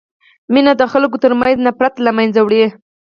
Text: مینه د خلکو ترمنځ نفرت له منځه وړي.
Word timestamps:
مینه 0.53 0.73
د 0.79 0.83
خلکو 0.91 1.17
ترمنځ 1.23 1.55
نفرت 1.67 1.93
له 2.05 2.11
منځه 2.17 2.39
وړي. 2.43 2.65